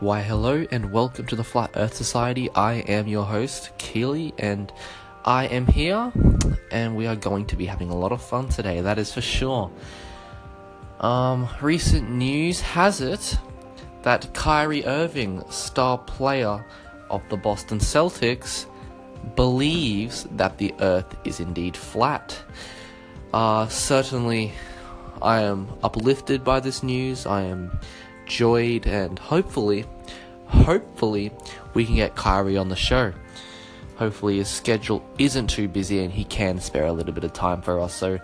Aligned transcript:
Why, 0.00 0.22
hello 0.22 0.64
and 0.70 0.92
welcome 0.92 1.26
to 1.26 1.34
the 1.34 1.42
Flat 1.42 1.72
Earth 1.74 1.92
Society. 1.92 2.48
I 2.54 2.74
am 2.74 3.08
your 3.08 3.24
host, 3.24 3.72
Keely, 3.78 4.32
and 4.38 4.72
I 5.24 5.46
am 5.46 5.66
here, 5.66 6.12
and 6.70 6.94
we 6.94 7.08
are 7.08 7.16
going 7.16 7.46
to 7.46 7.56
be 7.56 7.66
having 7.66 7.90
a 7.90 7.96
lot 7.96 8.12
of 8.12 8.22
fun 8.22 8.48
today, 8.48 8.80
that 8.80 9.00
is 9.00 9.12
for 9.12 9.20
sure. 9.20 9.72
Um, 11.00 11.48
recent 11.60 12.08
news 12.12 12.60
has 12.60 13.00
it 13.00 13.38
that 14.02 14.32
Kyrie 14.34 14.86
Irving, 14.86 15.42
star 15.50 15.98
player 15.98 16.64
of 17.10 17.28
the 17.28 17.36
Boston 17.36 17.80
Celtics, 17.80 18.66
believes 19.34 20.28
that 20.36 20.58
the 20.58 20.72
earth 20.78 21.12
is 21.24 21.40
indeed 21.40 21.76
flat. 21.76 22.40
Uh, 23.34 23.66
certainly, 23.66 24.52
I 25.20 25.40
am 25.40 25.66
uplifted 25.82 26.44
by 26.44 26.60
this 26.60 26.84
news. 26.84 27.26
I 27.26 27.42
am 27.42 27.80
joyed, 28.28 28.86
and 28.86 29.18
hopefully, 29.18 29.84
hopefully, 30.46 31.32
we 31.74 31.84
can 31.84 31.96
get 31.96 32.14
Kyrie 32.14 32.56
on 32.56 32.68
the 32.68 32.76
show. 32.76 33.12
Hopefully, 33.96 34.36
his 34.36 34.48
schedule 34.48 35.04
isn't 35.18 35.48
too 35.48 35.66
busy 35.66 36.04
and 36.04 36.12
he 36.12 36.22
can 36.24 36.60
spare 36.60 36.86
a 36.86 36.92
little 36.92 37.12
bit 37.12 37.24
of 37.24 37.32
time 37.32 37.62
for 37.62 37.80
us. 37.80 37.92
So, 37.92 38.20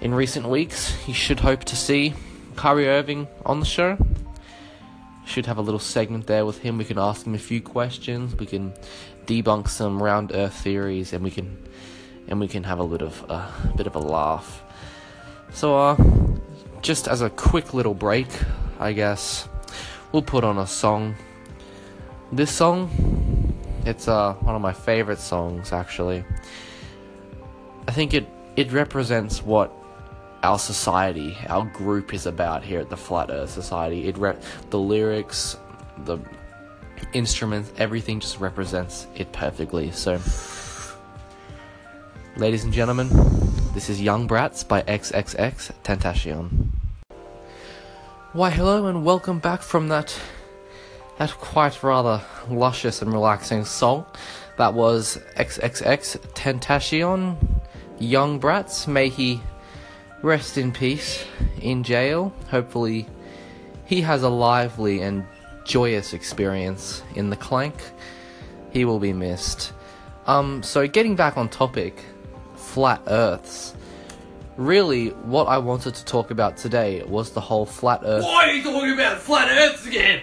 in 0.00 0.12
recent 0.12 0.48
weeks, 0.48 0.92
you 1.06 1.14
should 1.14 1.38
hope 1.38 1.64
to 1.64 1.76
see 1.76 2.14
Kyrie 2.56 2.88
Irving 2.88 3.28
on 3.46 3.60
the 3.60 3.66
show. 3.66 3.96
Should 5.24 5.46
have 5.46 5.58
a 5.58 5.62
little 5.62 5.78
segment 5.78 6.26
there 6.26 6.44
with 6.44 6.58
him. 6.58 6.78
We 6.78 6.84
can 6.84 6.98
ask 6.98 7.24
him 7.24 7.34
a 7.34 7.38
few 7.38 7.60
questions. 7.60 8.34
We 8.34 8.46
can 8.46 8.72
debunk 9.26 9.68
some 9.68 10.02
round 10.02 10.32
Earth 10.34 10.54
theories, 10.54 11.12
and 11.12 11.22
we 11.22 11.30
can 11.30 11.56
and 12.26 12.40
we 12.40 12.48
can 12.48 12.64
have 12.64 12.80
a 12.80 12.88
bit 12.88 13.02
of 13.02 13.22
a 13.28 13.34
uh, 13.34 13.76
bit 13.76 13.86
of 13.86 13.94
a 13.94 14.00
laugh. 14.00 14.62
So, 15.52 15.78
uh, 15.78 15.96
just 16.82 17.06
as 17.06 17.22
a 17.22 17.30
quick 17.30 17.72
little 17.72 17.94
break, 17.94 18.28
I 18.78 18.92
guess 18.92 19.48
we'll 20.12 20.22
put 20.22 20.44
on 20.44 20.58
a 20.58 20.66
song. 20.66 21.16
This 22.32 22.50
song, 22.50 23.54
it's 23.84 24.06
uh, 24.06 24.34
one 24.34 24.54
of 24.54 24.62
my 24.62 24.72
favorite 24.72 25.18
songs 25.18 25.72
actually. 25.72 26.24
I 27.86 27.92
think 27.92 28.14
it 28.14 28.28
it 28.56 28.72
represents 28.72 29.42
what 29.42 29.72
our 30.42 30.58
society, 30.58 31.36
our 31.48 31.64
group 31.64 32.14
is 32.14 32.26
about 32.26 32.62
here 32.62 32.80
at 32.80 32.90
the 32.90 32.96
Flat 32.96 33.30
Earth 33.30 33.50
Society. 33.50 34.08
It 34.08 34.16
the 34.70 34.78
lyrics, 34.78 35.56
the 36.04 36.18
instruments, 37.12 37.72
everything 37.78 38.20
just 38.20 38.38
represents 38.38 39.06
it 39.14 39.32
perfectly. 39.32 39.90
So, 39.90 40.20
ladies 42.36 42.64
and 42.64 42.72
gentlemen, 42.72 43.08
this 43.74 43.90
is 43.90 44.00
Young 44.00 44.28
Bratz 44.28 44.66
by 44.66 44.82
XXX 44.82 45.72
Tentacion. 45.82 46.67
Why, 48.34 48.50
hello 48.50 48.88
and 48.88 49.06
welcome 49.06 49.38
back 49.38 49.62
from 49.62 49.88
that 49.88 50.14
that 51.16 51.30
quite 51.38 51.82
rather 51.82 52.22
luscious 52.50 53.00
and 53.00 53.10
relaxing 53.10 53.64
song. 53.64 54.04
That 54.58 54.74
was 54.74 55.18
XXX 55.38 56.18
Tentacion, 56.34 57.38
Young 57.98 58.38
Bratz. 58.38 58.86
May 58.86 59.08
he 59.08 59.40
rest 60.20 60.58
in 60.58 60.72
peace 60.72 61.24
in 61.62 61.82
jail. 61.82 62.34
Hopefully, 62.50 63.08
he 63.86 64.02
has 64.02 64.22
a 64.22 64.28
lively 64.28 65.00
and 65.00 65.24
joyous 65.64 66.12
experience 66.12 67.02
in 67.14 67.30
the 67.30 67.36
clank. 67.36 67.76
He 68.72 68.84
will 68.84 68.98
be 68.98 69.14
missed. 69.14 69.72
Um, 70.26 70.62
so 70.62 70.86
getting 70.86 71.16
back 71.16 71.38
on 71.38 71.48
topic, 71.48 72.04
flat 72.56 73.00
Earths 73.06 73.74
really, 74.58 75.10
what 75.10 75.44
I 75.44 75.58
wanted 75.58 75.94
to 75.94 76.04
talk 76.04 76.30
about 76.30 76.56
today 76.56 77.02
was 77.04 77.30
the 77.30 77.40
whole 77.40 77.64
flat 77.64 78.00
Earth. 78.04 78.24
Why 78.24 78.48
are 78.48 78.52
you 78.52 78.62
talking 78.62 78.92
about 78.92 79.20
flat 79.20 79.48
Earths 79.48 79.86
again? 79.86 80.16